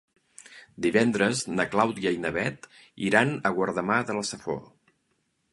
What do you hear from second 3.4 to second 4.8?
a Guardamar de la Safor.